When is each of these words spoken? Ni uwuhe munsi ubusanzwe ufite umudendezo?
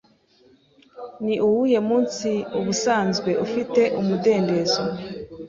Ni 1.25 1.35
uwuhe 1.45 1.77
munsi 1.89 2.29
ubusanzwe 2.59 3.31
ufite 3.45 3.81
umudendezo? 3.99 4.81